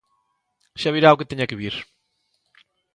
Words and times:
Xa 0.81 0.89
virá 0.95 1.09
o 1.11 1.19
que 1.19 1.29
teña 1.29 1.49
que 1.49 1.59
vir. 1.61 1.75